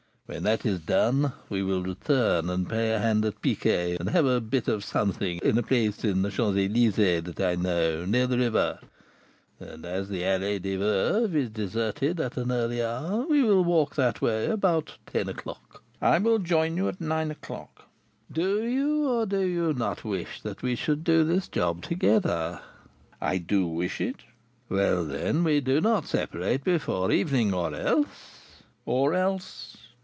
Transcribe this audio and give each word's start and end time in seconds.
When 0.33 0.43
that 0.43 0.65
is 0.65 0.79
done, 0.79 1.33
we 1.49 1.61
will 1.61 1.83
return 1.83 2.49
and 2.49 2.69
play 2.69 2.93
a 2.93 2.99
hand 2.99 3.25
at 3.25 3.41
piquet, 3.41 3.97
and 3.99 4.07
have 4.11 4.25
a 4.25 4.39
bit 4.39 4.69
of 4.69 4.81
something 4.81 5.39
in 5.43 5.57
a 5.57 5.61
place 5.61 6.05
in 6.05 6.21
the 6.21 6.31
Champs 6.31 6.57
Elysées 6.57 7.21
that 7.25 7.41
I 7.41 7.55
know, 7.55 8.05
near 8.05 8.27
the 8.27 8.37
river; 8.37 8.79
and, 9.59 9.85
as 9.85 10.07
the 10.07 10.21
Allée 10.21 10.61
des 10.61 10.77
Veuves 10.77 11.35
is 11.35 11.49
deserted 11.49 12.21
at 12.21 12.37
an 12.37 12.49
early 12.49 12.81
hour, 12.81 13.27
we 13.27 13.43
will 13.43 13.65
walk 13.65 13.95
that 13.95 14.21
way 14.21 14.45
about 14.47 14.93
ten 15.05 15.27
o'clock." 15.27 15.83
"I 16.01 16.17
will 16.17 16.39
join 16.39 16.77
you 16.77 16.87
at 16.87 17.01
nine 17.01 17.29
o'clock." 17.31 17.89
"Do 18.31 18.63
you 18.63 19.09
or 19.09 19.25
do 19.25 19.41
you 19.41 19.73
not 19.73 20.05
wish 20.05 20.39
that 20.43 20.61
we 20.61 20.75
should 20.77 21.03
do 21.03 21.25
this 21.25 21.49
job 21.49 21.81
together?" 21.83 22.61
"I 23.19 23.37
do 23.37 23.67
wish 23.67 23.99
it." 23.99 24.21
"Well, 24.69 25.03
then, 25.03 25.43
we 25.43 25.59
do 25.59 25.81
not 25.81 26.05
separate 26.07 26.63
before 26.63 27.11
evening, 27.11 27.53
or 27.53 27.75
else" 27.75 28.63
"Or 28.85 29.13
else?" 29.13 29.75